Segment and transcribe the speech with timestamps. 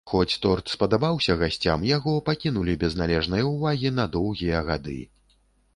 [0.11, 4.99] Хоць торт спадабаўся гасцям, яго пакінулі без належнай увагі на доўгія гады.